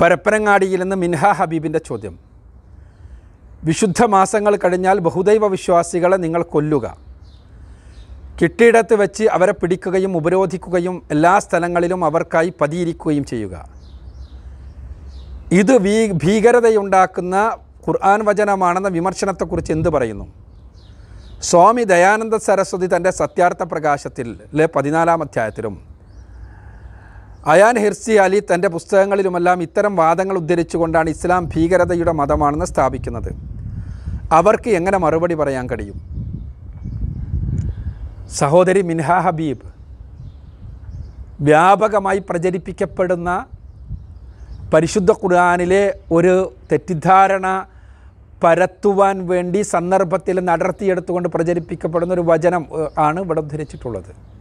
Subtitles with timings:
[0.00, 2.18] പരപ്പനങ്ങാടിയിൽ നിന്ന് മിൻഹ ഹബീബിന്റെ ചോദ്യം.
[3.64, 6.96] വിശുദ്ധ മാസങ്ങൾ കഴിഞ്ഞാൽ ബഹുദൈവ വിശ്വാസികളെ നിങ്ങൾ കൊല്ലുക.
[8.42, 13.68] കിട്ടിയിടത്ത് വെച്ച് അവരെ പിടിക്കുകയും ഉപരോധിക്കുകയും എല്ലാ സ്ഥലങ്ങളിലും അവർക്കായി പതിയിരിക്കുകയും ചെയ്യുക.
[15.52, 17.56] ഇത് വീ ഭീകരതയുണ്ടാക്കുന്ന
[17.88, 20.26] ഖുർആൻ വചനമാണെന്ന വിമർശനത്തെക്കുറിച്ച് എന്ത് പറയുന്നു?
[21.40, 24.40] സ്വാമി ദയാനന്ദ സരസ്വതി തന്റെ സത്യാർത്ഥ പ്രകാശത്തിൽ
[24.76, 25.87] പതിനാലാം അധ്യായത്തിലും
[27.46, 33.30] അയാൻ ഹിർസി അലി തന്റെ പുസ്തകങ്ങളിലുമെല്ലാം ഇത്തരം വാദങ്ങൾ ഉദ്ധരിച്ചുകൊണ്ടാണ് ഇസ്ലാം ഭീകരതയുടെ മതമാണെന്ന് സ്ഥാപിക്കുന്നത്.
[34.32, 35.98] അവർക്ക് എങ്ങനെ മറുപടി പറയാൻ കഴിയും?
[38.40, 39.66] സഹോദരി മിൻഹ ഹബീബ്
[41.40, 43.46] വ്യാപകമായി പ്രചരിപ്പിക്കപ്പെടുന്ന
[44.72, 47.66] പരിശുദ്ധ ഖുർആാനിലെ ഒരു തെറ്റിദ്ധാരണ
[48.42, 52.66] പരത്തുവാൻ വേണ്ടി സന്ദർഭത്തിൽ നടത്തിയെടുത്തുകൊണ്ട് പ്രചരിപ്പിക്കപ്പെടുന്ന ഒരു വചനം
[52.98, 54.37] ആണ് ഇവിടെ ഉദ്ധരിച്ചിട്ടുള്ളത്.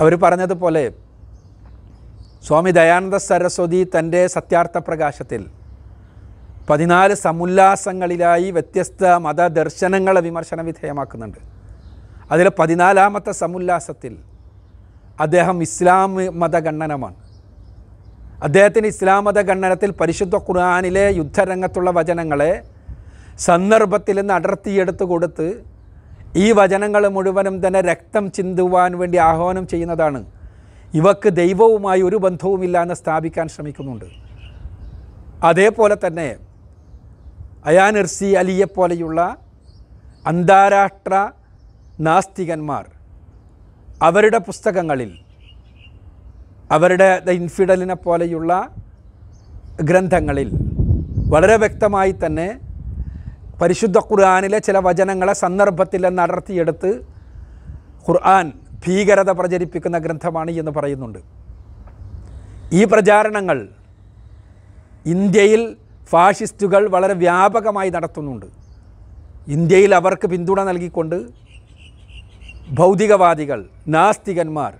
[0.00, 0.84] അവർ പറഞ്ഞതുപോലെ
[2.46, 5.42] സ്വാമി ദയാനന്ദ സരസ്വതി തന്റെ സത്യാർത്ഥ പ്രകാശത്തിൽ
[6.68, 11.40] പതിനാല് സമുല്ലാസങ്ങളിലായി വ്യത്യസ്ത മതദർശനങ്ങളെ വിമർശന വിധേയമാക്കുന്നുണ്ട്.
[12.32, 14.12] അതിൽ പതിനാലാമത്തെ സമുല്ലാസത്തിൽ
[15.20, 17.18] അദ്ദേഹം ഇസ്ലാം മതഗണ്ണനമാണ്
[18.46, 22.52] അദ്ദേഹത്തിന് ഇസ്ലാം മതഗണ്ണനത്തിൽ പരിശുദ്ധ ഖുർആാനിലെ യുദ്ധരംഗത്തുള്ള വചനങ്ങളെ
[23.48, 25.46] സന്ദർഭത്തിൽ നിന്ന് അടർത്തിയെടുത്ത് കൊടുത്ത്
[26.36, 30.24] ഈ വചനങ്ങൾ മുഴുവനും തന്നെ രക്തം ചിന്തുവാൻ വേണ്ടി ആഹ്വാനം ചെയ്യുന്നതാണ്.
[30.94, 34.04] ഇവക്ക് ദൈവവുമായി ഒരു ബന്ധവുമില്ല എന്ന് സ്ഥാപിക്കാൻ ശ്രമിക്കുന്നുണ്ട്.
[35.44, 36.36] അതേപോലെ തന്നെ
[37.66, 39.36] അയാൻ അലിയെപ്പോലെയുള്ള അലിയെ പോലെയുള്ള
[40.26, 41.30] അന്താരാഷ്ട്ര
[42.00, 42.84] നാസ്തികന്മാർ
[44.02, 45.18] അവരുടെ പുസ്തകങ്ങളിൽ
[46.70, 48.68] അവരുടെ ദ ഇൻഫിഡലിനെ പോലെയുള്ള
[49.82, 50.50] ഗ്രന്ഥങ്ങളിൽ
[51.32, 52.60] വളരെ വ്യക്തമായി തന്നെ
[53.62, 57.02] പരിശുദ്ധ ഖുർആാനിലെ ചില വചനങ്ങളെ സന്ദർഭത്തിൽ നടത്തിയെടുത്ത്
[58.08, 58.52] ഖുർആൻ
[58.86, 61.18] ഭീകരത പ്രചരിപ്പിക്കുന്ന ഗ്രന്ഥമാണ് എന്ന് പറയുന്നുണ്ട്.
[62.72, 63.68] ഈ പ്രചാരണങ്ങൾ
[65.06, 65.76] ഇന്ത്യയിൽ
[66.08, 68.46] ഫാഷിസ്റ്റുകൾ വളരെ വ്യാപകമായി നടത്തുന്നുണ്ട്.
[69.48, 71.26] ഇന്ത്യയിൽ അവർക്ക് പിന്തുണ നൽകിക്കൊണ്ട്
[72.70, 74.72] ഭൗതികവാദികൾ നാസ്തികന്മാർ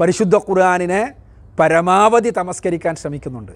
[0.00, 1.12] പരിശുദ്ധ ഖുർആാനിനെ
[1.60, 3.52] പരമാവധി തമസ്കരിക്കാൻ ശ്രമിക്കുന്നുണ്ട്.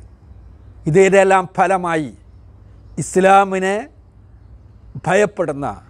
[0.87, 2.13] ഇതിനെല്ലാം ഫലമായി
[2.99, 3.89] ഇസ്ലാമിനെ
[5.07, 5.81] ഭയപ്പെടുന്ന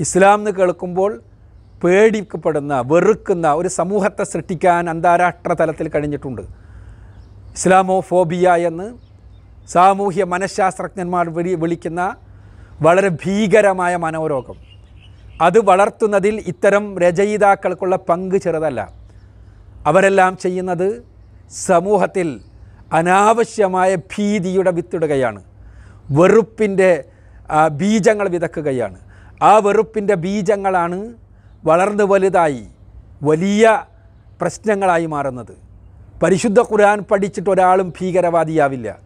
[0.00, 1.22] ഇസ്ലാം എന്ന് കേൾക്കുമ്പോൾ
[1.84, 6.42] പേടിക്കപ്പെടുന്ന വെറുക്കുന്ന ഒരു സമൂഹത്തെ സൃഷ്ടിക്കാൻ അന്താരാഷ്ട്ര തലത്തിൽ കഴിഞ്ഞിട്ടുണ്ട്.
[7.52, 8.98] ഇസ്ലാമോ ഫോബിയ എന്ന്
[9.68, 12.16] സാമൂഹ്യ മനഃശാസ്ത്രജ്ഞന്മാർ വിളി വിളിക്കുന്ന
[12.82, 14.54] വളരെ ഭീകരമായ മനോരോഗം.
[15.40, 18.92] അത് വളർത്തുന്നതിൽ ഇത്തരം രചയിതാക്കൾക്കുള്ള പങ്ക് ചെറുതല്ല.
[19.86, 21.04] അവരെല്ലാം ചെയ്യുന്നത്
[21.50, 22.40] സമൂഹത്തിൽ
[22.92, 25.42] അനാവശ്യമായ ഭീതിയുടെ വിത്തിടുകയാണ്.
[26.10, 27.04] വെറുപ്പിന്റെ
[27.68, 28.98] ബീജങ്ങൾ വിതക്കുകയാണ്.
[29.42, 31.14] ആ വെറുപ്പിന്റെ ബീജങ്ങളാണ്
[31.64, 32.66] വളർന്നു വലുതായി
[33.22, 33.84] വലിയ
[34.40, 35.54] പ്രശ്നങ്ങളായി മാറുന്നത്.
[36.22, 38.98] പരിശുദ്ധ ഖുർആൻ പഠിച്ചിട്ട് ഒരാളും ഭീകരവാദിയാവില്ല.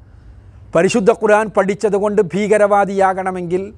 [0.74, 3.74] പരിശുദ്ധ ഖുർആൻ പഠിച്ചതുകൊണ്ട് ഭീകരവാദിയാകണമെങ്കിൽ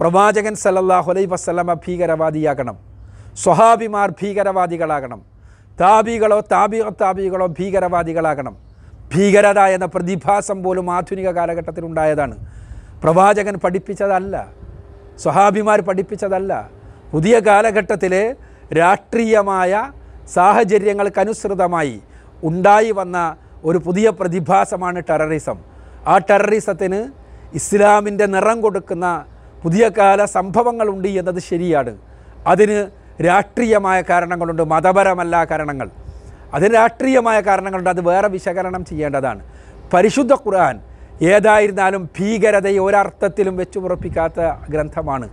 [0.00, 2.78] പ്രവാചകൻ സല്ലല്ലാഹു അലൈ വസ്ലമ ഭീകരവാദിയാകണം.
[3.36, 5.22] സ്വഹാബിമാർ ഭീകരവാദികളാകണം.
[5.80, 8.56] താബികളോ താബിയോ താബികളോ ഭീകരവാദികളാകണം.
[9.14, 12.59] ഭീകരത എന്ന പ്രതിഭാസം പോലും ആധുനിക കാലഘട്ടത്തിൽ ഉണ്ടായതാണ്
[13.02, 14.48] പ്രവാചകൻ പഠിപ്പിച്ചതല്ല
[15.18, 16.70] സ്വഹാബിമാർ പഠിപ്പിച്ചതല്ല.
[17.12, 18.36] പുതിയ കാലഘട്ടത്തിലെ
[18.78, 19.92] രാഷ്ട്രീയമായ
[20.34, 22.00] സാഹചര്യങ്ങൾക്കനുസൃതമായി
[22.42, 25.58] ഉണ്ടായി വന്ന ഒരു പുതിയ പ്രതിഭാസമാണ് ടെററിസം.
[26.06, 27.00] ആ ടെററിസത്തിന്
[27.54, 29.24] ഇസ്ലാമിന്റെ നിറം കൊടുക്കുന്ന
[29.62, 31.98] പുതിയ കാല സംഭവങ്ങളുണ്ട് എന്നത് ശരിയാണ്.
[32.46, 32.78] അതിന്
[33.26, 35.90] രാഷ്ട്രീയമായ കാരണങ്ങളുണ്ട് മതപരമല്ല കാരണങ്ങൾ.
[36.54, 39.42] അതിന് രാഷ്ട്രീയമായ കാരണങ്ങളുണ്ട് അത് വേറെ വിശകലനം ചെയ്യേണ്ടതാണ്.
[39.94, 40.80] പരിശുദ്ധ ഖുർആൻ
[41.22, 45.26] ഏതായിരുന്നാലും ഭീകരതയെ ഒരർത്ഥത്തിലും വെച്ചു ഉറപ്പിക്കാത്ത ഗ്രന്ഥമാണ്.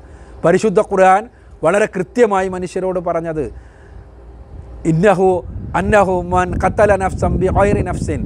[0.46, 1.24] പരിശുദ്ധ ഖുർആൻ
[1.64, 3.46] വളരെ കൃത്യമായി മനുഷ്യരോട് പറഞ്ഞത്.
[4.86, 5.30] ഇന്നഹു
[5.76, 8.22] അന്നഹു മൻ ഖത്തല നഫ്സം ബി ഗൈറി നഫ്സിൻ.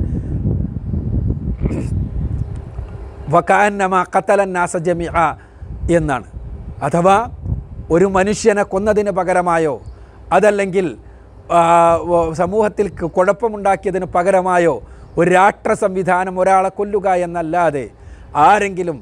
[3.33, 5.17] വക്കാന്നമ ഖത്തല നാസ ജമിഅ
[5.97, 6.27] എന്നാണ്.
[6.83, 7.17] അഥവാ
[7.91, 9.75] ഒരു മനുഷ്യനെ കൊന്നതിന് പകരമായോ
[10.33, 10.97] അതല്ലെങ്കിൽ
[12.33, 14.75] സമൂഹത്തിൽ കുഴപ്പമുണ്ടാക്കിയതിന് പകരമായോ
[15.17, 17.89] ഒരു രാഷ്ട്ര സംവിധാനം ഒരാളെ കൊല്ലുക എന്നല്ലാതെ
[18.35, 18.97] ആരെങ്കിലും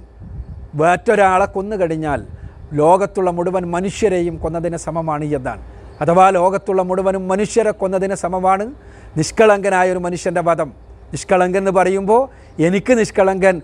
[0.76, 2.26] മറ്റൊരാളെ കൊന്നുകഴിഞ്ഞാൽ
[2.74, 5.62] ലോകത്തുള്ള മുഴുവൻ മനുഷ്യരെയും കൊന്നതിന് സമമാണ് എന്നാണ്
[6.02, 8.66] അഥവാ ലോകത്തുള്ള മുഴുവനും മനുഷ്യരെ കൊന്നതിന് സമമാണ്
[9.18, 10.70] നിഷ്കളങ്കനായ ഒരു മനുഷ്യന്റെ വധം.
[11.12, 12.22] നിഷ്കളങ്കൻ എന്ന് പറയുമ്പോൾ
[12.62, 13.62] എനിക്ക് നിഷ്കളങ്കൻ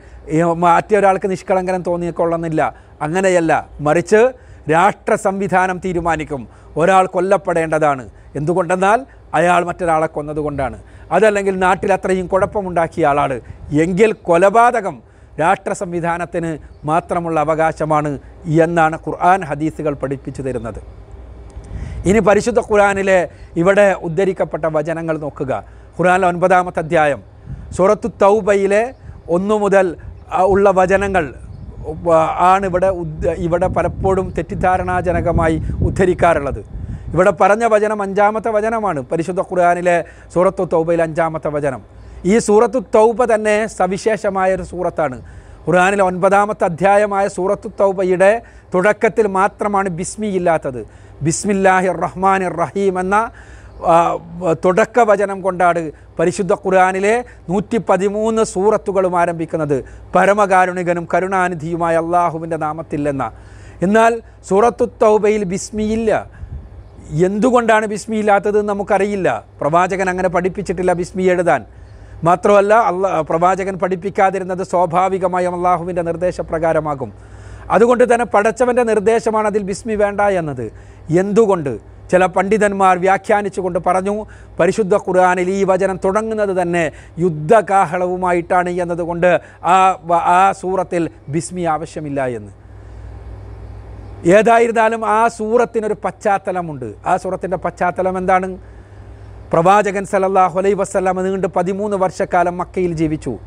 [0.57, 4.21] മറ്റൊരാൾക്ക് നിഷ്കളങ്കനം തോന്നിക്കൊള്ളുന്നില്ല അങ്ങനെയല്ല മറിച്ച്
[4.71, 6.49] രാഷ്ട്ര സംവിധാനം തീരുമാനിക്കും.
[6.77, 8.09] ഒരാൾ കൊല്ലപ്പെടേണ്ടതാണ്.
[8.35, 10.83] എന്തുകൊണ്ടെന്നാൽ അയാൾ മറ്റൊരാളെ കൊന്നതുകൊണ്ടാണ്.
[11.11, 13.41] അതല്ലെങ്കിൽ നാട്ടിൽ അത്രയും കുഴപ്പമുണ്ടാക്കിയ ആളാണ്.
[13.71, 20.79] എങ്കിൽ കൊലപാതകം രാഷ്ട്ര സംവിധാനത്തിന് മാത്രമുള്ള അവകാശമാണ് എന്നാണ് ഖുർആൻ ഹദീസുകൾ പഠിപ്പിച്ചു തരുന്നത്.
[22.05, 25.63] ഇനി പരിശുദ്ധ ഖുർആനിലെ ഇവിടെ ഉദ്ധരിക്കപ്പെട്ട വചനങ്ങൾ നോക്കുക.
[25.97, 27.21] ഖുർആനിലെ ഒൻപതാമത്തെ അധ്യായം.
[27.71, 28.93] സുറത്തു തൗബയിലെ
[29.29, 29.95] ഒന്നു മുതൽ
[30.41, 31.33] ഉള്ള വചനങ്ങൾ
[32.39, 32.87] ആണ് ഇവിടെ
[33.37, 36.74] ഇവിടെ പലപ്പോഴും തെറ്റിദ്ധാരണാജനകമായി ഉദ്ധരിക്കാറുള്ളത്.
[37.15, 38.99] ഇവിടെ പറഞ്ഞ വചനം അഞ്ചാമത്തെ വചനമാണ്.
[39.11, 39.97] പരിശുദ്ധ ഖുർആാനിലെ
[40.33, 41.81] സൂറത്തു തൗബയിലെ അഞ്ചാമത്തെ വചനം.
[42.31, 45.17] ഈ സൂറത്തു തൗബ തന്നെ സവിശേഷമായ ഒരു സൂറത്താണ്.
[45.65, 48.31] ഖുർആാനിലെ ഒൻപതാമത്തെ അധ്യായമായ സൂറത്തു തൗബയുടെ
[48.73, 50.81] തുടക്കത്തിൽ മാത്രമാണ് ബിസ്മി ഇല്ലാത്തത്.
[51.25, 53.15] ബിസ്മില്ലാഹി റഹ്മാൻ റഹീം എന്ന
[54.65, 55.81] തുടക്ക വചനം കൊണ്ടാണ്
[56.17, 57.15] പരിശുദ്ധ ഖുർആാനിലെ
[57.49, 59.77] നൂറ്റി പതിമൂന്ന് സൂറത്തുകളും ആരംഭിക്കുന്നത്.
[60.15, 63.27] പരമകാരുണികനും കരുണാനിധിയുമായ അള്ളാഹുവിന്റെ എന്ന
[63.85, 64.13] എന്നാൽ
[64.49, 66.11] സൂറത്തു തൗബയിൽ ബിസ്മിയില്ല
[67.11, 69.45] എന്തുകൊണ്ടാണ് ബിസ്മി ഇല്ലാത്തത് നമുക്കറിയില്ല.
[69.61, 71.65] പ്രവാചകൻ അങ്ങനെ പഠിപ്പിച്ചിട്ടില്ല ബിസ്മി എഴുതാൻ.
[72.23, 77.13] മാത്രമല്ല അള്ളാ പ്രവാചകൻ പഠിപ്പിക്കാതിരുന്നത് സ്വാഭാവികമായും അള്ളാഹുവിന്റെ നിർദ്ദേശപ്രകാരമാകും.
[77.69, 80.71] അതുകൊണ്ട് തന്നെ പടച്ചവന്റെ നിർദ്ദേശമാണ് അതിൽ ബിസ്മി വേണ്ട എന്നത്.
[81.09, 81.79] എന്തുകൊണ്ട്?
[82.11, 84.25] ചില പണ്ഡിതന്മാർ വ്യാഖ്യാനിച്ചുകൊണ്ട് പറഞ്ഞു
[84.59, 92.64] പരിശുദ്ധ ഖുർആാനിൽ ഈ വചനം തുടങ്ങുന്നത് തന്നെ യുദ്ധകാഹളവുമായിട്ടാണ് എന്നതുകൊണ്ട് ആ ആ സൂറത്തിൽ ബിസ്മി ആവശ്യമില്ല എന്ന്.
[94.23, 96.93] ഏതായിരുന്നാലും ആ സൂറത്തിനൊരു പശ്ചാത്തലമുണ്ട്.
[97.05, 98.57] ആ സൂറത്തിന്റെ പശ്ചാത്തലം എന്താണ്?
[99.53, 103.37] പ്രവാചകൻ സലല്ലാഹു അലൈ വസല്ലം നീണ്ട് പതിമൂന്ന് വർഷക്കാലം മക്കയിൽ ജീവിച്ചു.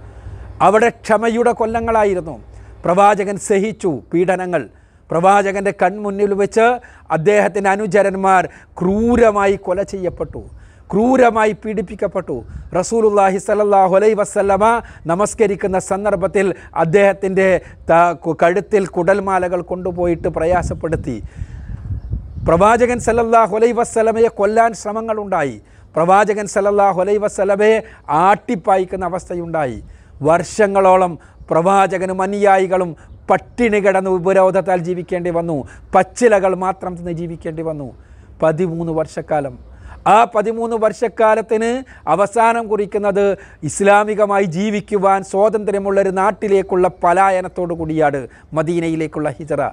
[0.61, 2.44] അവിടെ ക്ഷമയുടെ കൊല്ലങ്ങളായിരുന്നു.
[2.85, 4.69] പ്രവാചകൻ സഹിച്ചു പീഡനങ്ങൾ.
[5.11, 6.81] പ്രവാചകന്റെ കൺമുന്നിൽ വെച്ച്
[7.11, 8.49] അദ്ദേഹത്തിന്റെ അനുചരന്മാർ
[8.81, 10.57] ക്രൂരമായി കൊല ചെയ്യപ്പെട്ടു.
[10.93, 12.37] ക്രൂരമായി പീഡിപ്പിക്കപ്പെട്ടു.
[12.79, 14.64] റസൂലുല്ലാഹി സലല്ലാഹു അലൈ വസല്ലമ
[15.06, 17.49] നമസ്കരിക്കുന്ന സന്ദർഭത്തിൽ അദ്ദേഹത്തിന്റെ
[18.43, 21.17] കഴുത്തിൽ കുടൽമാലകൾ കൊണ്ടുപോയിട്ട് പ്രയാസപ്പെടുത്തി.
[22.49, 25.56] പ്രവാചകൻ സല്ലല്ലാഹു അലൈ വസ്സലമയെ കൊല്ലാൻ ശ്രമങ്ങളുണ്ടായി.
[25.96, 29.79] പ്രവാചകൻ സല്ലല്ലാഹു അലൈ വസ്സലമയെ ആട്ടിപ്പായിക്കുന്ന അവസ്ഥയുണ്ടായി.
[30.23, 31.12] വർഷങ്ങളോളം
[31.50, 32.96] പ്രവാചകനും അനുയായികളും
[33.31, 35.56] പട്ടിണി കിടന്ന് ഉപരോധത്താൽ ജീവിക്കേണ്ടി വന്നു.
[35.94, 37.88] പച്ചിലകൾ മാത്രം തിന്ന് ജീവിക്കേണ്ടി വന്നു.
[38.43, 39.55] പതിമൂന്ന് വർഷക്കാലം
[40.08, 49.70] ആ പതിമൂന്ന് വർഷക്കാലത്തിന് അവസാനം കുറിക്കുന്നത് ഇസ്ലാമികമായി ജീവിക്കുവാൻ സ്വാതന്ത്ര്യമുള്ള ഒരു നാട്ടിലേക്കുള്ള പലായനത്തോടു കൂടിയാണ് മദീനയിലേക്കുള്ള ഹിജറ.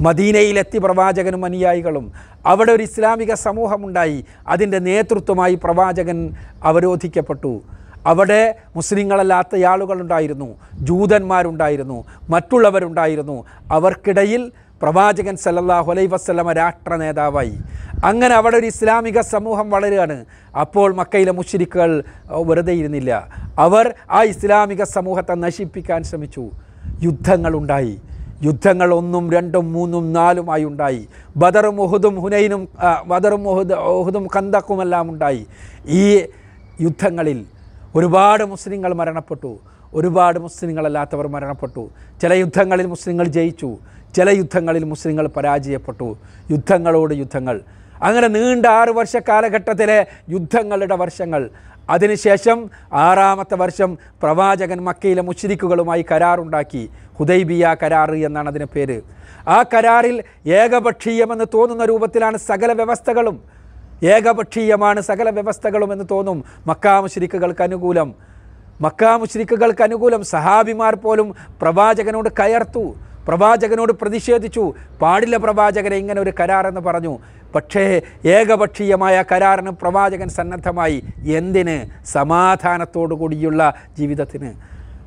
[0.00, 2.12] മദീനയിലെത്തി പ്രവാചകനും അനുയായികളും.
[2.46, 4.24] അവിടെ ഒരു ഇസ്ലാമിക സമൂഹമുണ്ടായി.
[4.48, 6.34] അതിന്റെ നേതൃത്വമായി പ്രവാചകൻ
[6.64, 7.62] അവരോധിക്കപ്പെട്ടു.
[8.06, 10.58] അവിടെ മുസ്ലിങ്ങളല്ലാത്ത ആളുകളുണ്ടായിരുന്നു.
[10.74, 12.04] ജൂതന്മാരുണ്ടായിരുന്നു.
[12.30, 13.44] മറ്റുള്ളവരുണ്ടായിരുന്നു.
[13.70, 14.52] അവർക്കിടയിൽ
[14.82, 17.54] പ്രവാചകൻ സല്ലല്ലാഹു അലൈഹി വസ്ലമ രാഷ്ട്ര നേതാവായി.
[18.04, 20.24] അങ്ങനെ അവിടെ ഒരു ഇസ്ലാമിക സമൂഹം വളരുകയാണ്.
[20.60, 22.04] അപ്പോൾ മക്കയിലെ മുഷിരിക്കുകൾ
[22.48, 23.28] വെറുതെ ഇരുന്നില്ല.
[23.58, 26.44] അവർ ആ ഇസ്ലാമിക സമൂഹത്തെ നശിപ്പിക്കാൻ ശ്രമിച്ചു.
[27.02, 27.94] യുദ്ധങ്ങളുണ്ടായി
[28.42, 31.08] യുദ്ധങ്ങൾ ഒന്നും രണ്ടും മൂന്നും നാലുമായി ഉണ്ടായി.
[31.36, 32.68] ബദറും ഉഹുദും ഹുനൈനും
[33.06, 35.46] ബദറും ഉഹുദ് ഉഹുദും കന്തക്കുമെല്ലാം ഉണ്ടായി.
[35.86, 36.04] ഈ
[36.80, 37.38] യുദ്ധങ്ങളിൽ
[37.94, 39.52] ഒരുപാട് മുസ്ലിങ്ങൾ മരണപ്പെട്ടു.
[39.94, 41.82] ഒരുപാട് മുസ്ലിങ്ങളല്ലാത്തവർ മരണപ്പെട്ടു.
[42.22, 43.70] ചില യുദ്ധങ്ങളിൽ മുസ്ലിങ്ങൾ ജയിച്ചു.
[44.16, 46.16] ചില യുദ്ധങ്ങളിൽ മുസ്ലിങ്ങൾ പരാജയപ്പെട്ടു.
[46.50, 47.60] യുദ്ധങ്ങളോട് യുദ്ധങ്ങൾ.
[48.02, 51.50] അങ്ങനെ നീണ്ട ആറ് വർഷ കാലഘട്ടത്തിലെ യുദ്ധങ്ങളുടെ വർഷങ്ങൾ.
[51.90, 56.90] അതിനുശേഷം ആറാമത്തെ വർഷം പ്രവാചകൻ മക്കയിലെ മുശ്രിക്കുകളുമായി കരാറുണ്ടാക്കി.
[57.18, 59.02] ഹുദൈബിയ കരാർ എന്നാണ് അതിന് പേര്.
[59.48, 60.16] ആ കരാറിൽ
[60.46, 63.36] ഏകപക്ഷീയമെന്ന് തോന്നുന്ന രൂപത്തിലാണ് സകല വ്യവസ്ഥകളും.
[64.04, 68.14] ഏകപക്ഷീയമാണ് സകല വ്യവസ്ഥകളും എന്ന് തോന്നും മക്കാ മുശ്രിക്കുകൾക്ക് അനുകൂലം.
[68.80, 70.24] മക്കാ മുശ്രിക്കുകൾക്ക് അനുകൂലം.
[70.24, 72.94] സഹാബിമാർ പോലും പ്രവാചകനോട് കയർത്തു.
[73.28, 74.74] പ്രവാചകനോട് പ്രതിഷേധിച്ചു.
[75.02, 77.18] പാടില്ല പ്രവാചകനെ ഇങ്ങനെ ഒരു കരാറെന്ന് പറഞ്ഞു.
[77.54, 81.04] പക്ഷേ ഏകപക്ഷീയമായ കരാറിന് പ്രവാചകൻ സന്നദ്ധമായി.
[81.26, 82.06] എന്തിന്?
[82.06, 84.50] സമാധാനത്തോടു കൂടിയുള്ള ജീവിതത്തിന്.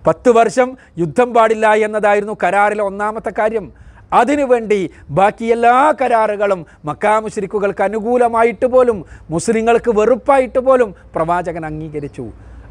[0.08, 3.72] പത്ത് വർഷം യുദ്ധം പാടില്ല എന്നതായിരുന്നു കരാറിലെ ഒന്നാമത്തെ കാര്യം.
[4.14, 12.26] അതിനുവേണ്ടി ബാക്കി എല്ലാ കരാറുകളും മക്കാമുശ്രിക്കുകൾക്ക് അനുകൂലമായിട്ട് പോലും മുസ്ലിങ്ങൾക്ക് വെറുപ്പായിട്ട് പോലും പ്രവാചകൻ അംഗീകരിച്ചു.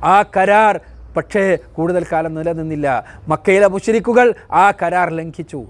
[0.04, 0.80] ആ കരാർ
[1.16, 3.04] പക്ഷേ കൂടുതൽ കാലം നിലനിന്നില്ല.
[3.28, 5.66] മക്കയിലെ മുശ്രിക്കുകൾ ആ കരാർ ലംഘിച്ചു.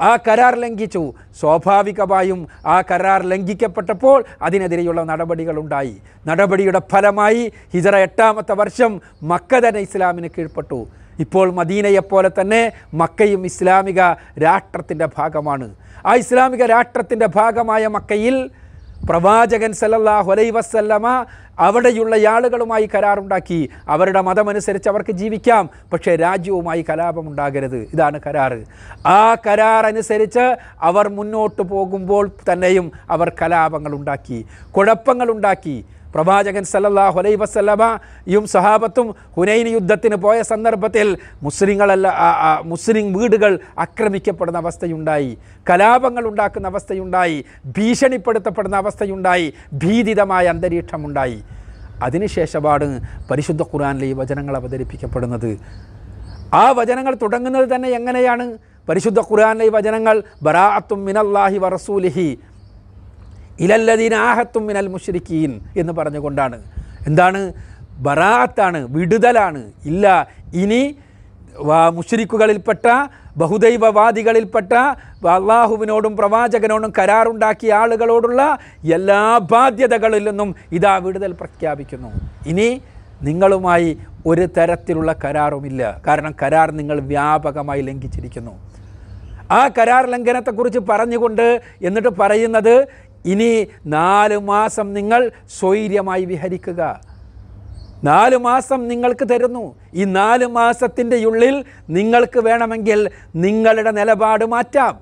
[0.00, 1.12] ആ കരാർ ലംഘിച്ചു.
[1.40, 10.86] സ്വാഭാവികമായും ആ കരാർ ലംഘിക്കപ്പെട്ടപ്പോൾ അതിനെതിരെയുള്ള നടപടികളുണ്ടായി നടപടിയുടെ ഫലമായി ഹിജറ എട്ടാമത്തെ വർഷം മക്ക തന്നെ ഇസ്ലാമിന് കീഴ്പ്പെട്ടു.
[11.20, 14.00] ഇപ്പോൾ മദീനയെപ്പോലെ തന്നെ മക്കയും ഇസ്ലാമിക
[14.42, 15.74] രാഷ്ട്രത്തിന്റെ ഭാഗമാണ്.
[16.06, 18.50] ആ ഇസ്ലാമിക രാഷ്ട്രത്തിന്റെ ഭാഗമായ മക്കയിൽ
[19.06, 21.26] പ്രവാചകൻ സല്ലല്ലാഹു അലൈഹി വസല്ലമ
[21.58, 23.68] അവിടെയുള്ള ആളുകളുമായി കരാറുണ്ടാക്കി.
[23.88, 25.70] അവരുടെ മതമനുസരിച്ച് അവർക്ക് ജീവിക്കാം.
[25.92, 27.76] പക്ഷേ രാജ്യവുമായി കലാപമുണ്ടാകരുത്.
[27.76, 28.64] ഇതാണ് കരാറ്.
[29.06, 34.46] ആ കരാർ അനുസരിച്ച് അവർ മുന്നോട്ട് പോകുമ്പോൾ തന്നെയും അവർ കലാപങ്ങളുണ്ടാക്കി.
[34.76, 35.84] കുഴപ്പങ്ങളുണ്ടാക്കി.
[36.14, 41.08] പ്രവാചകൻ സല്ലല്ലാഹു അലൈഹി വസല്ലമയും സഹാബത്തും ഹുനൈൻ യുദ്ധത്തിന് പോയ സന്ദർഭത്തിൽ
[41.42, 42.08] മുസ്ലിങ്ങളല്ല
[42.72, 45.30] മുസ്ലിം വീടുകൾ ആക്രമിക്കപ്പെടുന്ന അവസ്ഥയുണ്ടായി.
[45.70, 47.44] കലാപങ്ങൾ ഉണ്ടാക്കുന്ന അവസ്ഥയുണ്ടായി.
[47.76, 49.46] ഭീഷണിപ്പെടുത്തപ്പെടുന്ന അവസ്ഥയുണ്ടായി.
[49.72, 51.38] ഭീതിതമായ അന്തരീക്ഷമുണ്ടായി.
[52.02, 52.88] അതിനുശേഷമാണ്
[53.30, 55.50] പരിശുദ്ധ ഖുറാനിലെ ഈ വചനങ്ങൾ അവതരിപ്പിക്കപ്പെടുന്നത്.
[56.54, 58.46] ആ വചനങ്ങൾ തുടങ്ങുന്നത് തന്നെ എങ്ങനെയാണ്?
[58.88, 62.28] പരിശുദ്ധ ഖുറാനിലെ വചനങ്ങൾ ബറാഅത്തും മിനല്ലാഹി വറസൂലിഹി
[63.60, 66.58] ഇലല്ലദീന ആഹത്തും മിനൽ മുഷരിക്കീൻ എന്ന് പറഞ്ഞുകൊണ്ടാണ്.
[67.06, 67.40] എന്താണ്?
[68.06, 69.62] ബറാത്താണ് വിടുതലാണ്.
[69.90, 70.06] ഇല്ല
[70.62, 70.82] ഇനി
[71.96, 72.86] മുശ്രിക്കുകളിൽപ്പെട്ട
[73.40, 74.72] ബഹുദൈവവാദികളിൽപ്പെട്ട
[75.36, 78.42] അള്ളാഹുവിനോടും പ്രവാചകനോടും കരാറുണ്ടാക്കിയ ആളുകളോടുള്ള
[78.96, 82.10] എല്ലാ ബാധ്യതകളിൽ നിന്നും ഇതാ വിടുതൽ പ്രഖ്യാപിക്കുന്നു.
[82.46, 82.68] ഇനി
[83.28, 83.90] നിങ്ങളുമായി
[84.26, 85.82] ഒരു തരത്തിലുള്ള കരാറുമില്ല.
[86.06, 88.54] കാരണം കരാർ നിങ്ങൾ വ്യാപകമായി ലംഘിച്ചിരിക്കുന്നു.
[89.50, 91.46] ആ കരാർ ലംഘനത്തെക്കുറിച്ച് പറഞ്ഞുകൊണ്ട്
[91.82, 92.74] എന്നിട്ട് പറയുന്നത്
[93.24, 97.00] ഇനി നാല് മാസം നിങ്ങൾ സ്വൈര്യമായി വിഹരിക്കുക.
[98.04, 99.74] നാല് മാസം നിങ്ങൾക്ക് തരുന്നു.
[99.94, 104.98] ഈ നാല് മാസത്തിന്റെ ഉള്ളിൽ നിങ്ങൾക്ക് വേണമെങ്കിൽ നിങ്ങളുടെ നിലപാട് മാറ്റാം.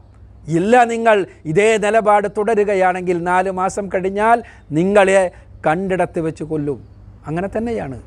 [0.48, 4.42] ഇല്ല നിങ്ങൾ ഇതേ നിലപാട് തുടരുകയാണെങ്കിൽ നാല് മാസം കഴിഞ്ഞാൽ
[4.72, 5.30] നിങ്ങളെ
[5.66, 6.88] കണ്ടിടത്ത് വെച്ച് കൊല്ലും.
[7.26, 8.02] അങ്ങനെ തന്നെയാണ്.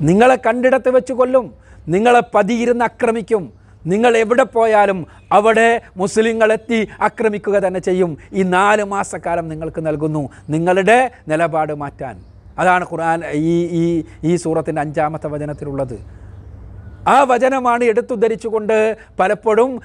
[0.00, 1.54] നിങ്ങളെ കണ്ടിടത്ത് വെച്ച് കൊല്ലും.
[1.88, 3.59] നിങ്ങളെ പതിയിരുന്ന് ആക്രമിക്കും.
[3.86, 8.18] നിങ്ങൾ എവിടെ പോയാലും അവിടെ മുസ്ലിങ്ങളെത്തി ആക്രമിക്കുക തന്നെ ചെയ്യും.
[8.32, 10.28] ഈ നാല് മാസക്കാലം നിങ്ങൾക്ക് നൽകുന്നു.
[10.50, 12.20] നിങ്ങളുടെ നിലപാട് മാറ്റാൻ.
[12.58, 16.29] അതാണ് ഖുർആൻ ഈ ഈ ഈ സൂറത്തിന്റെ അഞ്ചാമത്തെ വചനത്തിലുള്ളത്.
[17.08, 19.82] ആ വചനമാണ് എടുത്തുദ്ധരിച്ചുകൊണ്ട് പലപ്പോഴും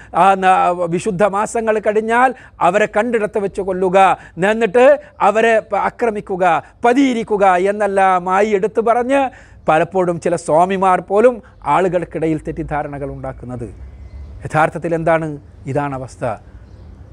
[0.86, 4.18] വിശുദ്ധ മാസങ്ങൾ കഴിഞ്ഞാൽ അവരെ കണ്ടിടത്ത് വെച്ച് കൊല്ലുക
[4.52, 9.30] എന്നിട്ട് അവരെ ആക്രമിക്കുക പതിയിരിക്കുക എന്നെല്ലാമായി എടുത്തു പറഞ്ഞ്
[9.68, 13.68] പലപ്പോഴും ചില സ്വാമിമാർ പോലും ആളുകൾക്കിടയിൽ തെറ്റിദ്ധാരണകൾ ഉണ്ടാക്കുന്നത്.
[14.46, 15.38] യഥാർത്ഥത്തിൽ എന്താണ്?
[15.68, 16.26] ഇതാണ് അവസ്ഥ.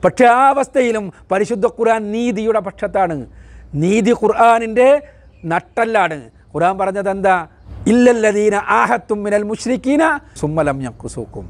[0.05, 3.27] പക്ഷേ ആ അവസ്ഥയിലും പരിശുദ്ധ ഖുർആൻ നീതിയുടെ പക്ഷത്താണ്.
[3.75, 5.03] നീതി ഖുർആാനിന്റെ
[5.45, 6.21] നട്ടല്ലാണ്.
[6.55, 7.47] ഖുർആൻ പറഞ്ഞത് എന്താ
[7.91, 10.03] ഇല്ലല്ലദീന ആഹത്തും മിനൽ മുഷ്രിക്കീന
[10.41, 11.47] സുമ്മലം ഞക്കുസൂക്കും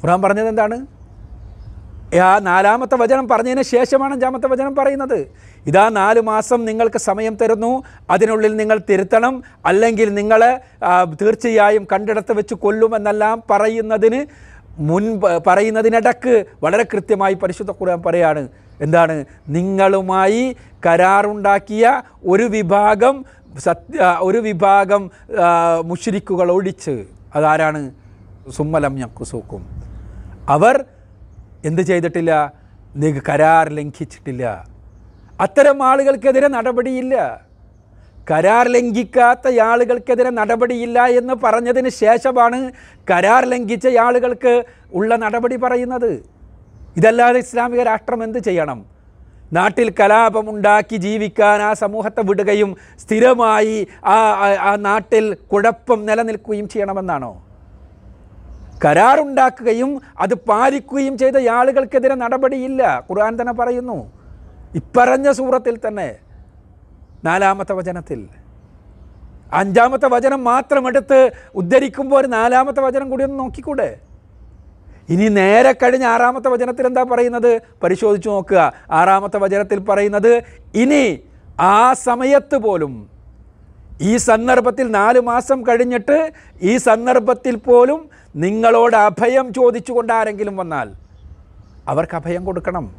[0.00, 0.76] ഖുർആൻ പറഞ്ഞത് എന്താണ്?
[2.28, 5.18] ആ നാലാമത്തെ വചനം പറഞ്ഞതിന് ശേഷമാണ് അഞ്ചാമത്തെ വചനം പറയുന്നത്.
[5.66, 10.52] ഇതാ നാല് മാസം നിങ്ങൾക്ക് സമയം തരുന്നു അതിനുള്ളിൽ നിങ്ങൾ തിരുത്തണം അല്ലെങ്കിൽ നിങ്ങളെ
[11.20, 14.20] തീർച്ചയായും കണ്ടിടത്ത് വെച്ച് കൊല്ലുമെന്നെല്ലാം പറയുന്നതിന്
[14.88, 15.04] മുൻ
[15.46, 18.42] പറയുന്നതിനിടക്ക് വളരെ കൃത്യമായി പരിശുദ്ധ ഖുർആൻ പറയാണ്.
[18.80, 19.24] എന്താണ്?
[19.48, 23.16] നിങ്ങളുമായി കരാറുണ്ടാക്കിയ ഒരു വിഭാഗം
[23.58, 25.10] സത്യ ഒരു വിഭാഗം
[25.84, 27.04] മുഷരിക്കുകൾ ഒഴിച്ച്
[27.34, 27.92] അതാരാണ്?
[28.50, 29.68] സുമ്മലം ഞക്കുസൂക്കും
[30.48, 30.84] അവർ
[31.64, 32.52] എന്ത് ചെയ്തിട്ടില്ല?
[32.96, 34.64] നി- കരാർ ലംഘിച്ചിട്ടില്ല.
[35.40, 37.40] അത്തരം ആളുകൾക്കെതിരെ നടപടിയില്ല.
[38.30, 42.72] കരാർ ലംഘിക്കാത്ത ആളുകൾക്കെതിരെ നടപടിയില്ല എന്ന് പറഞ്ഞതിന് ശേഷമാണ്
[43.10, 46.24] കരാർ ലംഘിച്ച ആളുകൾക്ക് ഉള്ള നടപടി പറയുന്നത്.
[46.96, 48.91] ഇതല്ലാതെ ഇസ്ലാമിക രാഷ്ട്രം എന്ത് ചെയ്യണം?
[49.52, 54.14] നാട്ടിൽ കലാപമുണ്ടാക്കി ജീവിക്കാൻ ആ സമൂഹത്തെ വിടുകയും സ്ഥിരമായി ആ
[54.60, 57.46] ആ- നാട്ടിൽ കുഴപ്പം നിലനിൽക്കുകയും ചെയ്യണമെന്നാണോ?
[58.84, 63.04] കരാറുണ്ടാക്കുകയും അത് പാലിക്കുകയും ചെയ്ത ആളുകൾക്കെതിരെ നടപടിയില്ല.
[63.10, 64.12] ഖുർആൻ തന്നെ പറയുന്നു.
[64.74, 66.16] ഇപ്പറഞ്ഞ സൂറത്തിൽ തന്നെ
[67.24, 68.28] നാലാമത്തെ വചനത്തിൽ.
[69.52, 74.00] അഞ്ചാമത്തെ വചനം മാത്രം എടുത്ത് ഉദ്ധരിക്കുമ്പോൾ ഒരു നാലാമത്തെ വചനം കൂടി ഒന്ന് നോക്കിക്കൂടെ?
[75.08, 77.62] ഇനി നേരെ കഴിഞ്ഞ ആറാമത്തെ വചനത്തിൽ എന്താ പറയുന്നത്?
[77.82, 78.72] പരിശോധിച്ച് നോക്കുക.
[78.90, 80.42] ആറാമത്തെ വചനത്തിൽ പറയുന്നത്
[80.74, 81.20] ഇനി
[81.60, 83.08] ആ സമയത്ത് പോലും
[84.02, 86.32] ഈ സന്ദർഭത്തിൽ നാല് മാസം കഴിഞ്ഞിട്ട്
[86.62, 90.88] ഈ സന്ദർഭത്തിൽ പോലും നിങ്ങളോട് അഭയം ചോദിച്ചുകൊണ്ട് ആരെങ്കിലും വന്നാൽ
[91.88, 92.92] അവർക്ക് അഭയം കൊടുക്കണം.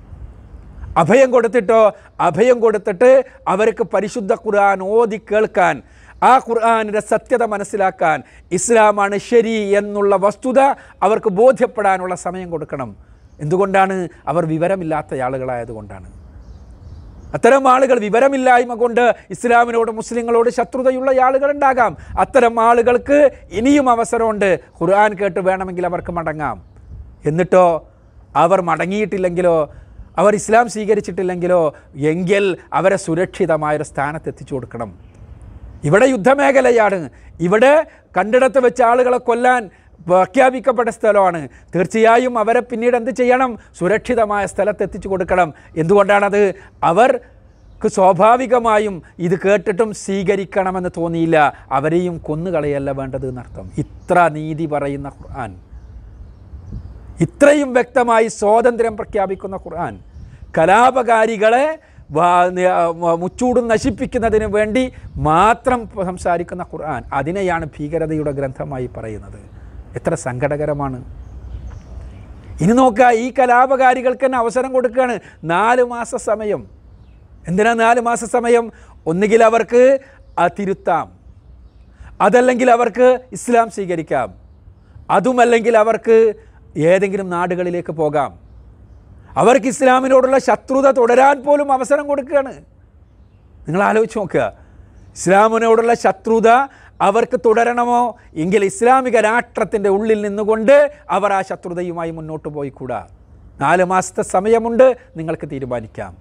[0.98, 5.84] അഭയം കൊടുത്തിട്ടോ അഭയം കൊടുത്തിട്ട് അവർക്ക് പരിശുദ്ധ ഖുർആൻ ഓതി കേൾക്കാൻ
[6.24, 10.60] ആ ഖുർആാനിന്റെ സത്യത മനസ്സിലാക്കാൻ ഇസ്ലാമാണ് ശരി എന്നുള്ള വസ്തുത
[11.04, 12.96] അവർക്ക് ബോധ്യപ്പെടാനുള്ള സമയം കൊടുക്കണം.
[13.42, 14.08] എന്തുകൊണ്ടാണ്?
[14.28, 16.10] അവർ വിവരമില്ലാത്ത ആളുകളായതുകൊണ്ടാണ്.
[17.34, 21.98] അത്തരം ആളുകൾ വിവരമില്ലായ്മ കൊണ്ട് ഇസ്ലാമിനോട് മുസ്ലിങ്ങളോട് ശത്രുതയുള്ള ആളുകളുണ്ടാകാം.
[22.20, 24.60] അത്തരം ആളുകൾക്ക് ഇനിയും അവസരമുണ്ട്.
[24.82, 26.64] ഖുർആൻ കേട്ട് വേണമെങ്കിൽ അവർക്ക് മടങ്ങാം.
[27.26, 27.66] എന്നിട്ടോ
[28.36, 29.74] അവർ മടങ്ങിയിട്ടില്ലെങ്കിലോ
[30.18, 35.13] അവർ ഇസ്ലാം സ്വീകരിച്ചിട്ടില്ലെങ്കിലോ എങ്കിൽ അവരെ സുരക്ഷിതമായൊരു സ്ഥാനത്ത് എത്തിച്ചു കൊടുക്കണം.
[35.84, 37.10] ഇവിടെ യുദ്ധമേഖലയാണ്.
[37.40, 37.88] ഇവിടെ
[38.18, 39.70] കണ്ടിടത്ത് വെച്ച ആളുകളെ കൊല്ലാൻ
[40.08, 41.48] പ്രഖ്യാപിക്കപ്പെട്ട സ്ഥലമാണ്.
[41.76, 43.58] തീർച്ചയായും അവരെ പിന്നീട് എന്ത് ചെയ്യണം?
[43.80, 45.54] സുരക്ഷിതമായ സ്ഥലത്ത് എത്തിച്ചു കൊടുക്കണം.
[45.78, 46.54] എന്തുകൊണ്ടാണത്?
[46.84, 51.54] അവർക്ക് സ്വാഭാവികമായും ഇത് കേട്ടിട്ടും സ്വീകരിക്കണമെന്ന് തോന്നിയില്ല.
[51.72, 53.72] അവരെയും കൊന്നുകളയല്ല വേണ്ടത് എന്നർത്ഥം.
[53.78, 55.62] ഇത്ര നീതി പറയുന്ന ഖുർആൻ.
[57.20, 60.00] ഇത്രയും വ്യക്തമായി സ്വാതന്ത്ര്യം പ്രഖ്യാപിക്കുന്ന ഖുർആൻ.
[60.58, 61.80] കലാപകാരികളെ
[63.18, 69.40] മുച്ചൂടും നശിപ്പിക്കുന്നതിന് വേണ്ടി മാത്രം സംസാരിക്കുന്ന ഖുർആൻ അതിനെയാണ് ഭീകരതയുടെ ഗ്രന്ഥമായി പറയുന്നത്.
[69.96, 71.04] എത്ര സങ്കടകരമാണ്.
[72.62, 75.20] ഇനി നോക്കുക ഈ കലാപകാരികൾക്ക് തന്നെ അവസരം കൊടുക്കുകയാണ്.
[75.44, 76.68] നാല് മാസ സമയം.
[77.48, 78.72] എന്തിനാ നാല് മാസ സമയം?
[79.08, 80.00] ഒന്നുകിൽ അവർക്ക്
[80.60, 81.12] തിരുത്താം.
[82.22, 84.34] അതല്ലെങ്കിൽ അവർക്ക് ഇസ്ലാം സ്വീകരിക്കാം.
[85.10, 86.34] അതുമല്ലെങ്കിൽ അവർക്ക്
[86.78, 88.43] ഏതെങ്കിലും നാടുകളിലേക്ക് പോകാം.
[89.38, 92.54] അവർക്ക് ഇസ്ലാമിനോടുള്ള ശത്രുത തുടരാൻ പോലും അവസരം കൊടുക്കുകയാണ്.
[93.68, 94.54] നിങ്ങൾ ആലോചിച്ച് നോക്കുക.
[95.16, 96.50] ഇസ്ലാമിനോടുള്ള ശത്രുത
[97.02, 98.16] അവർക്ക് തുടരണമോ?
[98.36, 103.08] എങ്കിൽ ഇസ്ലാമിക രാഷ്ട്രത്തിന്റെ ഉള്ളിൽ നിന്നുകൊണ്ട് അവർ ആ ശത്രുതയുമായി മുന്നോട്ട് പോയിക്കൂടാ.
[103.62, 104.98] നാല് മാസത്തെ സമയമുണ്ട്.
[105.18, 106.18] നിങ്ങൾക്ക് തീരുമാനിക്കാം.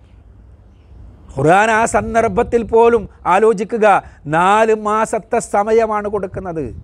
[1.38, 4.02] ഖുർആൻ ആ സന്ദർഭത്തിൽ പോലും ആലോചിക്കുക.
[4.26, 6.82] നാല് മാസത്തെ സമയമാണ് കൊടുക്കുന്നത്.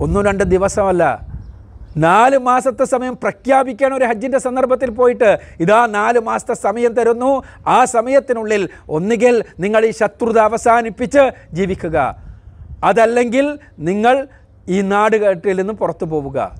[0.00, 1.29] ഒന്നും രണ്ട് ദിവസമല്ല.
[1.96, 7.42] നാല് മാസത്തെ സമയം പ്രഖ്യാപിക്കാൻ ഒരു ഹജ്ജിന്റെ സന്ദർഭത്തിൽ പോയിട്ട് ഇതാ നാല് മാസത്തെ സമയം തരുന്നു.
[7.66, 12.16] ആ സമയത്തിനുള്ളിൽ ഒന്നുകിൽ നിങ്ങൾ ഈ ശത്രുത അവസാനിപ്പിച്ച് ജീവിക്കുക.
[12.84, 14.28] അതല്ലെങ്കിൽ നിങ്ങൾ
[14.68, 16.56] ഈ നാടുകെട്ടിൽ നിന്ന് പുറത്തു പോവുക.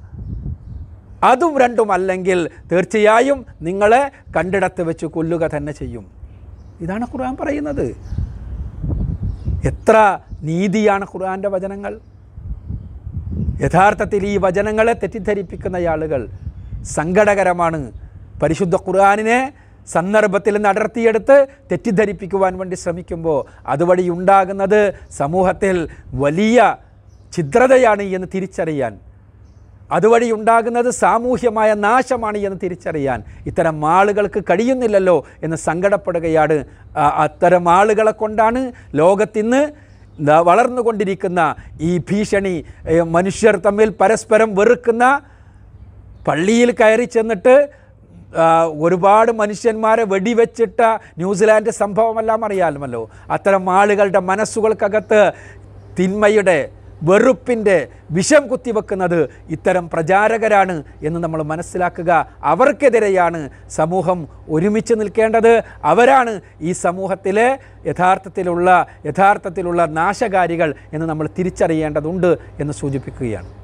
[1.25, 6.07] അതും രണ്ടും അല്ലെങ്കിൽ തീർച്ചയായും നിങ്ങളെ കണ്ടിടത്ത് വെച്ച് കൊല്ലുക തന്നെ ചെയ്യും.
[6.81, 7.97] ഇതാണ് ഖുർആൻ പറയുന്നത്.
[9.65, 12.01] എത്ര നീതിയാണ് ഖുർആന്റെ വചനങ്ങൾ?
[13.61, 16.29] യഥാർത്ഥത്തിൽ ഈ വചനങ്ങളെ തെറ്റിദ്ധരിപ്പിക്കുന്ന ആളുകൾ
[16.83, 17.93] സങ്കടകരമാണ്.
[18.43, 19.52] പരിശുദ്ധ ഖുർആാനിനെ
[19.88, 26.76] സന്ദർഭത്തിൽ നിന്ന് അടർത്തിയെടുത്ത് തെറ്റിദ്ധരിപ്പിക്കുവാൻ വേണ്ടി ശ്രമിക്കുമ്പോൾ അതുവഴി ഉണ്ടാകുന്നത് സമൂഹത്തിൽ വലിയ
[27.37, 28.99] ഛിദ്രതയാണ് എന്ന് തിരിച്ചറിയാൻ.
[29.93, 33.23] അതുവഴി ഉണ്ടാകുന്നത് സാമൂഹ്യമായ നാശമാണ് എന്ന് തിരിച്ചറിയാൻ.
[33.47, 36.64] ഇത്തരം ആളുകൾക്ക് കഴിയുന്നില്ലല്ലോ എന്ന് സങ്കടപ്പെടുകയാണ്.
[36.97, 39.90] അത്തരം ആളുകളെ കൊണ്ടാണ് ലോകത്തിന്ന്
[40.49, 41.41] വളർന്നുകൊണ്ടിരിക്കുന്ന
[41.89, 42.55] ഈ ഭീഷണി
[43.17, 45.05] മനുഷ്യർ തമ്മിൽ പരസ്പരം വെറുക്കുന്ന
[46.29, 47.55] പള്ളിയിൽ കയറി ചെന്നിട്ട്
[48.85, 50.81] ഒരുപാട് മനുഷ്യന്മാരെ വെടിവെച്ചിട്ട
[51.21, 53.03] ന്യൂസിലാൻഡ് സംഭവമെല്ലാം അറിയാമല്ലോ.
[53.35, 55.23] അത്തരം ആളുകളുടെ മനസ്സുകൾക്കകത്ത്
[55.99, 56.59] തിന്മയുടെ
[57.02, 62.11] വെറുപ്പിന്റെ വിഷം കുത്തിവെക്കുന്നത് ഇത്തരം പ്രചാരകരാണ് എന്ന് നമ്മൾ മനസ്സിലാക്കുക.
[62.42, 65.62] അവർക്കെതിരെയാണ് സമൂഹം ഒരുമിച്ച് നിൽക്കേണ്ടത്.
[65.85, 73.60] അവരാണ് ഈ സമൂഹത്തിലെ യഥാർത്ഥത്തിലുള്ള യഥാർത്ഥത്തിലുള്ള നാശകാരികൾ എന്ന് നമ്മൾ തിരിച്ചറിയേണ്ടതുണ്ട് എന്ന് സൂചിപ്പിക്കുകയാണ്.